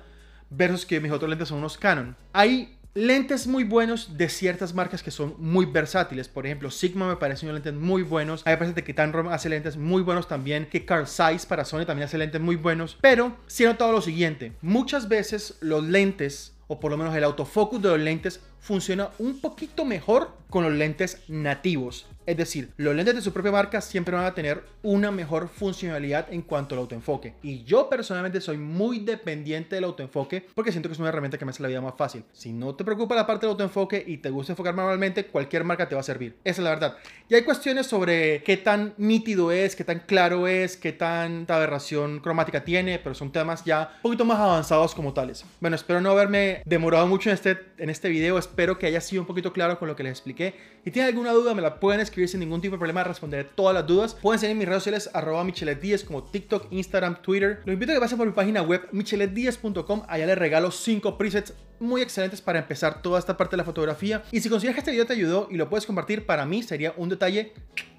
versus 0.49 0.85
que 0.85 0.99
mis 0.99 1.11
otros 1.11 1.29
lentes 1.29 1.49
son 1.49 1.59
unos 1.59 1.77
Canon. 1.77 2.15
Hay 2.33 2.77
lentes 2.93 3.47
muy 3.47 3.63
buenos 3.63 4.17
de 4.17 4.27
ciertas 4.29 4.73
marcas 4.73 5.03
que 5.03 5.11
son 5.11 5.35
muy 5.37 5.65
versátiles. 5.65 6.27
Por 6.27 6.45
ejemplo, 6.45 6.69
Sigma 6.71 7.07
me 7.07 7.15
parece 7.15 7.45
unos 7.45 7.55
lentes 7.55 7.73
muy 7.73 8.03
buenos. 8.03 8.41
Hay 8.45 8.57
parece 8.57 8.83
que 8.83 8.93
Tanrom 8.93 9.29
hace 9.29 9.49
lentes 9.49 9.77
muy 9.77 10.01
buenos 10.01 10.27
también. 10.27 10.67
Que 10.67 10.85
Carl 10.85 11.07
Zeiss 11.07 11.45
para 11.45 11.65
Sony 11.65 11.85
también 11.85 12.05
hace 12.05 12.17
lentes 12.17 12.41
muy 12.41 12.55
buenos. 12.55 12.97
Pero 13.01 13.35
sí 13.47 13.63
he 13.63 13.67
notado 13.67 13.91
lo 13.91 14.01
siguiente. 14.01 14.53
Muchas 14.61 15.07
veces 15.07 15.57
los 15.61 15.83
lentes, 15.83 16.53
o 16.67 16.79
por 16.79 16.91
lo 16.91 16.97
menos 16.97 17.15
el 17.15 17.23
autofocus 17.23 17.81
de 17.81 17.89
los 17.89 17.99
lentes, 17.99 18.41
funciona 18.61 19.09
un 19.19 19.41
poquito 19.41 19.83
mejor 19.83 20.29
con 20.49 20.63
los 20.63 20.73
lentes 20.73 21.23
nativos. 21.27 22.05
Es 22.27 22.37
decir, 22.37 22.71
los 22.77 22.95
lentes 22.95 23.15
de 23.15 23.21
su 23.21 23.33
propia 23.33 23.51
marca 23.51 23.81
siempre 23.81 24.15
van 24.15 24.25
a 24.25 24.35
tener 24.35 24.63
una 24.83 25.09
mejor 25.09 25.49
funcionalidad 25.49 26.31
en 26.31 26.43
cuanto 26.43 26.75
al 26.75 26.81
autoenfoque. 26.81 27.33
Y 27.41 27.63
yo 27.63 27.89
personalmente 27.89 28.39
soy 28.41 28.57
muy 28.57 28.99
dependiente 28.99 29.75
del 29.75 29.85
autoenfoque 29.85 30.45
porque 30.53 30.71
siento 30.71 30.87
que 30.87 30.93
es 30.93 30.99
una 30.99 31.09
herramienta 31.09 31.39
que 31.39 31.45
me 31.45 31.49
hace 31.49 31.63
la 31.63 31.69
vida 31.69 31.81
más 31.81 31.95
fácil. 31.97 32.23
Si 32.31 32.53
no 32.53 32.75
te 32.75 32.83
preocupa 32.83 33.15
la 33.15 33.25
parte 33.25 33.47
del 33.47 33.53
autoenfoque 33.53 34.03
y 34.05 34.17
te 34.17 34.29
gusta 34.29 34.53
enfocar 34.53 34.75
manualmente, 34.75 35.25
cualquier 35.25 35.63
marca 35.63 35.89
te 35.89 35.95
va 35.95 36.01
a 36.01 36.03
servir. 36.03 36.37
Esa 36.43 36.61
es 36.61 36.63
la 36.63 36.69
verdad. 36.69 36.97
Y 37.27 37.33
hay 37.33 37.43
cuestiones 37.43 37.87
sobre 37.87 38.43
qué 38.43 38.55
tan 38.57 38.93
nítido 38.97 39.51
es, 39.51 39.75
qué 39.75 39.83
tan 39.83 40.01
claro 40.01 40.47
es, 40.47 40.77
qué 40.77 40.91
tanta 40.91 41.55
aberración 41.55 42.19
cromática 42.19 42.63
tiene, 42.63 42.99
pero 42.99 43.15
son 43.15 43.31
temas 43.31 43.65
ya 43.65 43.93
un 43.95 44.01
poquito 44.03 44.25
más 44.25 44.39
avanzados 44.39 44.93
como 44.93 45.13
tales. 45.13 45.43
Bueno, 45.59 45.75
espero 45.75 46.01
no 46.01 46.11
haberme 46.11 46.61
demorado 46.65 47.07
mucho 47.07 47.29
en 47.29 47.33
este, 47.33 47.57
en 47.77 47.89
este 47.89 48.09
video. 48.09 48.37
Espero 48.51 48.77
que 48.77 48.85
haya 48.85 48.99
sido 48.99 49.21
un 49.21 49.27
poquito 49.27 49.53
claro 49.53 49.79
con 49.79 49.87
lo 49.87 49.95
que 49.95 50.03
les 50.03 50.11
expliqué. 50.11 50.53
Si 50.83 50.91
tienen 50.91 51.07
alguna 51.07 51.31
duda, 51.31 51.53
me 51.53 51.61
la 51.61 51.79
pueden 51.79 52.01
escribir 52.01 52.27
sin 52.27 52.41
ningún 52.41 52.59
tipo 52.59 52.75
de 52.75 52.79
problema. 52.79 53.01
Responderé 53.01 53.45
todas 53.45 53.73
las 53.73 53.87
dudas. 53.87 54.13
Pueden 54.13 54.41
seguir 54.41 54.51
en 54.51 54.57
mis 54.57 54.67
redes 54.67 54.83
sociales, 54.83 55.09
arroba 55.13 55.41
michelet10 55.45 56.03
como 56.03 56.23
TikTok, 56.23 56.67
Instagram, 56.69 57.21
Twitter. 57.21 57.61
Los 57.63 57.73
invito 57.73 57.93
a 57.93 57.95
que 57.95 58.01
pasen 58.01 58.17
por 58.17 58.27
mi 58.27 58.33
página 58.33 58.61
web 58.61 58.89
michelet10.com. 58.91 60.03
Allá 60.05 60.25
les 60.25 60.37
regalo 60.37 60.69
5 60.69 61.17
presets 61.17 61.53
muy 61.79 62.01
excelentes 62.01 62.41
para 62.41 62.59
empezar 62.59 63.01
toda 63.01 63.19
esta 63.19 63.37
parte 63.37 63.51
de 63.51 63.59
la 63.59 63.63
fotografía. 63.63 64.21
Y 64.33 64.41
si 64.41 64.49
consideras 64.49 64.75
que 64.75 64.79
este 64.81 64.91
video 64.91 65.05
te 65.05 65.13
ayudó 65.13 65.47
y 65.49 65.55
lo 65.55 65.69
puedes 65.69 65.85
compartir, 65.85 66.25
para 66.25 66.45
mí 66.45 66.61
sería 66.61 66.93
un 66.97 67.07
detalle 67.07 67.53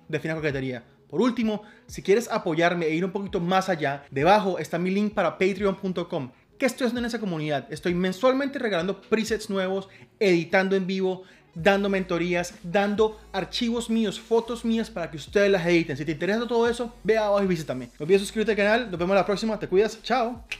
de 0.07 0.21
fina 0.21 0.35
coquetería. 0.35 0.85
Por 1.09 1.21
último, 1.21 1.63
si 1.87 2.03
quieres 2.03 2.31
apoyarme 2.31 2.87
e 2.87 2.95
ir 2.95 3.05
un 3.05 3.11
poquito 3.11 3.39
más 3.39 3.69
allá, 3.69 4.05
debajo 4.11 4.59
está 4.59 4.79
mi 4.79 4.91
link 4.91 5.15
para 5.15 5.39
patreon.com. 5.39 6.31
¿Qué 6.63 6.67
estoy 6.67 6.85
haciendo 6.85 7.01
en 7.01 7.07
esa 7.07 7.19
comunidad? 7.19 7.67
Estoy 7.71 7.93
mensualmente 7.93 8.57
regalando 8.61 9.03
presets 9.03 9.51
nuevos, 9.51 9.89
editando 10.21 10.77
en 10.77 10.87
vivo, 10.87 11.25
dando 11.57 11.89
mentorías, 11.89 12.55
dando 12.63 13.21
archivos 13.33 13.91
míos, 13.91 14.21
fotos 14.21 14.65
mías 14.65 14.89
para 14.89 15.11
que 15.11 15.17
ustedes 15.17 15.51
las 15.51 15.67
editen. 15.67 15.97
Si 15.97 16.05
te 16.05 16.13
interesa 16.13 16.47
todo 16.47 16.69
eso, 16.69 16.95
ve 17.03 17.19
abajo 17.19 17.43
y 17.43 17.49
visítame. 17.49 17.87
No 17.99 18.05
olvides 18.05 18.21
suscribirte 18.21 18.53
al 18.53 18.57
canal. 18.59 18.91
Nos 18.93 19.01
vemos 19.01 19.17
la 19.17 19.27
próxima. 19.27 19.59
Te 19.59 19.67
cuidas. 19.67 20.01
Chao. 20.05 20.45